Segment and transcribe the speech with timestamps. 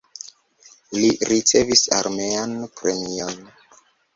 [1.01, 3.39] Li ricevis armean premion.